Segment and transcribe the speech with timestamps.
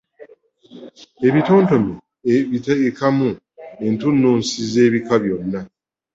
[1.27, 1.93] Ebitontome
[2.33, 3.29] abiteekamu
[3.85, 5.61] entunnunsi ez’ebika byonna.